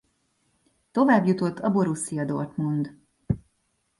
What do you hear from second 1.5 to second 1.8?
a